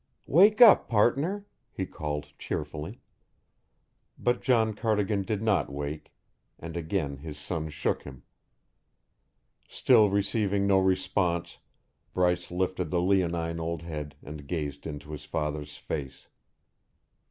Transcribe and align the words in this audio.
"Wake 0.25 0.61
up, 0.61 0.89
partner," 0.89 1.45
he 1.71 1.85
called 1.85 2.29
cheerfully. 2.39 2.99
But 4.17 4.41
John 4.41 4.73
Cardigan 4.73 5.21
did 5.21 5.43
not 5.43 5.71
wake, 5.71 6.11
and 6.57 6.75
again 6.75 7.17
his 7.17 7.37
son 7.37 7.69
shook 7.69 8.01
him. 8.01 8.23
Still 9.67 10.09
receiving 10.09 10.65
no 10.65 10.79
response, 10.79 11.59
Bryce 12.15 12.49
lifted 12.49 12.89
the 12.89 12.99
leonine 12.99 13.59
old 13.59 13.83
head 13.83 14.15
and 14.23 14.47
gazed 14.47 14.87
into 14.87 15.11
his 15.11 15.25
father's 15.25 15.77
face. 15.77 16.27